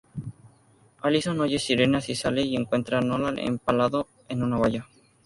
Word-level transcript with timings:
Alison 1.07 1.39
oye 1.41 1.59
sirenas 1.59 2.09
y 2.09 2.15
sale 2.15 2.41
y 2.41 2.55
encuentra 2.55 2.97
a 2.97 3.01
Nolan 3.01 3.37
empalado 3.37 4.07
en 4.29 4.41
una 4.41 4.57
valla. 4.57 4.87